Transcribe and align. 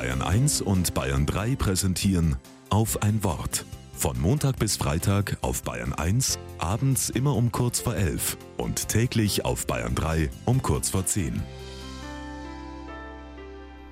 Bayern 0.00 0.22
1 0.22 0.62
und 0.62 0.94
Bayern 0.94 1.26
3 1.26 1.56
präsentieren 1.56 2.36
auf 2.70 3.02
ein 3.02 3.22
Wort. 3.22 3.66
Von 3.92 4.18
Montag 4.18 4.58
bis 4.58 4.78
Freitag 4.78 5.36
auf 5.42 5.62
Bayern 5.62 5.92
1, 5.92 6.38
abends 6.56 7.10
immer 7.10 7.36
um 7.36 7.52
kurz 7.52 7.80
vor 7.80 7.94
11 7.94 8.38
und 8.56 8.88
täglich 8.88 9.44
auf 9.44 9.66
Bayern 9.66 9.94
3 9.94 10.30
um 10.46 10.62
kurz 10.62 10.88
vor 10.88 11.04
10. 11.04 11.42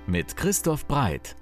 Mit 0.07 0.35
Christoph 0.35 0.87
Breit. 0.87 1.35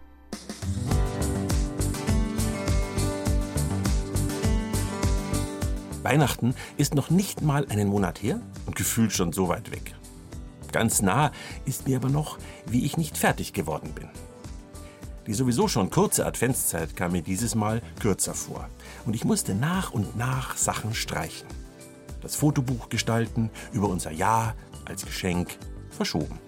Weihnachten 6.03 6.55
ist 6.75 6.93
noch 6.93 7.09
nicht 7.09 7.41
mal 7.41 7.65
einen 7.69 7.87
Monat 7.87 8.21
her 8.21 8.41
und 8.65 8.75
gefühlt 8.75 9.13
schon 9.13 9.31
so 9.31 9.47
weit 9.47 9.71
weg. 9.71 9.95
Ganz 10.73 11.01
nah 11.01 11.31
ist 11.63 11.87
mir 11.87 11.95
aber 11.95 12.09
noch, 12.09 12.37
wie 12.65 12.83
ich 12.83 12.97
nicht 12.97 13.17
fertig 13.17 13.53
geworden 13.53 13.93
bin. 13.95 14.09
Die 15.27 15.33
sowieso 15.33 15.67
schon 15.67 15.89
kurze 15.89 16.25
Adventszeit 16.25 16.95
kam 16.95 17.11
mir 17.11 17.21
dieses 17.21 17.53
Mal 17.53 17.81
kürzer 17.99 18.33
vor 18.33 18.69
und 19.05 19.13
ich 19.13 19.25
musste 19.25 19.53
nach 19.53 19.91
und 19.91 20.15
nach 20.15 20.55
Sachen 20.55 20.93
streichen. 20.95 21.47
Das 22.21 22.35
Fotobuch 22.35 22.87
gestalten, 22.87 23.49
über 23.73 23.89
unser 23.89 24.11
Jahr 24.11 24.55
als 24.85 25.05
Geschenk 25.05 25.57
verschoben. 25.89 26.39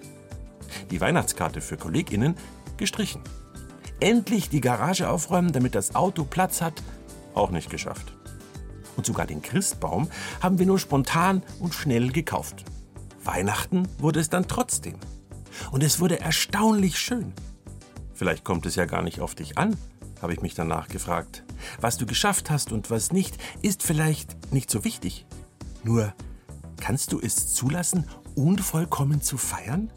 Die 0.91 1.01
Weihnachtskarte 1.01 1.59
für 1.59 1.75
KollegInnen 1.75 2.35
gestrichen. 2.77 3.21
Endlich 3.99 4.49
die 4.49 4.61
Garage 4.61 5.09
aufräumen, 5.09 5.51
damit 5.51 5.75
das 5.75 5.93
Auto 5.93 6.23
Platz 6.23 6.61
hat, 6.61 6.81
auch 7.33 7.51
nicht 7.51 7.69
geschafft. 7.69 8.13
Und 8.95 9.05
sogar 9.05 9.27
den 9.27 9.41
Christbaum 9.41 10.09
haben 10.41 10.57
wir 10.57 10.65
nur 10.65 10.79
spontan 10.79 11.43
und 11.59 11.73
schnell 11.73 12.11
gekauft. 12.11 12.63
Weihnachten 13.25 13.87
wurde 13.97 14.21
es 14.21 14.29
dann 14.29 14.47
trotzdem. 14.47 14.95
Und 15.71 15.83
es 15.83 15.99
wurde 15.99 16.21
erstaunlich 16.21 16.97
schön. 16.97 17.33
Vielleicht 18.19 18.43
kommt 18.43 18.65
es 18.65 18.75
ja 18.75 18.83
gar 18.83 19.01
nicht 19.01 19.21
auf 19.21 19.33
dich 19.33 19.57
an, 19.57 19.77
habe 20.21 20.33
ich 20.33 20.41
mich 20.41 20.53
danach 20.53 20.89
gefragt. 20.89 21.45
Was 21.79 21.97
du 21.97 22.05
geschafft 22.05 22.49
hast 22.49 22.73
und 22.73 22.91
was 22.91 23.13
nicht, 23.13 23.37
ist 23.61 23.81
vielleicht 23.81 24.51
nicht 24.51 24.69
so 24.69 24.83
wichtig. 24.83 25.25
Nur, 25.85 26.13
kannst 26.75 27.13
du 27.13 27.21
es 27.21 27.53
zulassen, 27.53 28.09
unvollkommen 28.35 29.21
zu 29.21 29.37
feiern? 29.37 29.89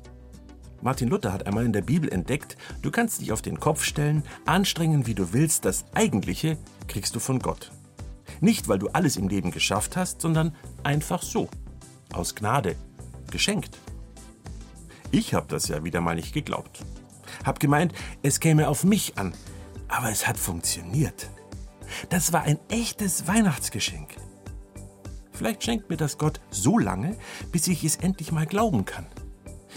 Martin 0.82 1.08
Luther 1.08 1.32
hat 1.32 1.48
einmal 1.48 1.64
in 1.64 1.72
der 1.72 1.82
Bibel 1.82 2.08
entdeckt, 2.12 2.56
du 2.80 2.92
kannst 2.92 3.20
dich 3.20 3.32
auf 3.32 3.42
den 3.42 3.58
Kopf 3.58 3.82
stellen, 3.82 4.22
anstrengen, 4.46 5.08
wie 5.08 5.16
du 5.16 5.32
willst, 5.32 5.64
das 5.64 5.84
Eigentliche 5.92 6.58
kriegst 6.86 7.16
du 7.16 7.18
von 7.18 7.40
Gott. 7.40 7.72
Nicht, 8.40 8.68
weil 8.68 8.78
du 8.78 8.86
alles 8.90 9.16
im 9.16 9.26
Leben 9.26 9.50
geschafft 9.50 9.96
hast, 9.96 10.20
sondern 10.20 10.54
einfach 10.84 11.24
so. 11.24 11.48
Aus 12.12 12.36
Gnade. 12.36 12.76
Geschenkt. 13.32 13.76
Ich 15.10 15.34
habe 15.34 15.48
das 15.48 15.66
ja 15.66 15.82
wieder 15.82 16.00
mal 16.00 16.14
nicht 16.14 16.32
geglaubt. 16.32 16.84
Hab 17.44 17.60
gemeint, 17.60 17.92
es 18.22 18.40
käme 18.40 18.68
auf 18.68 18.84
mich 18.84 19.18
an. 19.18 19.34
Aber 19.88 20.10
es 20.10 20.26
hat 20.26 20.38
funktioniert. 20.38 21.30
Das 22.08 22.32
war 22.32 22.42
ein 22.42 22.58
echtes 22.68 23.26
Weihnachtsgeschenk. 23.26 24.16
Vielleicht 25.32 25.64
schenkt 25.64 25.90
mir 25.90 25.96
das 25.96 26.18
Gott 26.18 26.40
so 26.50 26.78
lange, 26.78 27.16
bis 27.50 27.66
ich 27.66 27.84
es 27.84 27.96
endlich 27.96 28.32
mal 28.32 28.46
glauben 28.46 28.84
kann. 28.84 29.06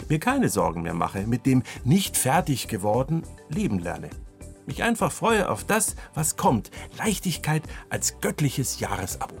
Mir 0.08 0.20
keine 0.20 0.48
Sorgen 0.48 0.82
mehr 0.82 0.94
mache, 0.94 1.26
mit 1.26 1.46
dem 1.46 1.62
nicht 1.84 2.16
fertig 2.16 2.68
geworden 2.68 3.22
leben 3.48 3.78
lerne. 3.78 4.10
Mich 4.66 4.82
einfach 4.82 5.12
freue 5.12 5.48
auf 5.48 5.64
das, 5.64 5.96
was 6.14 6.36
kommt. 6.36 6.70
Leichtigkeit 6.98 7.62
als 7.88 8.20
göttliches 8.20 8.80
Jahresabo. 8.80 9.34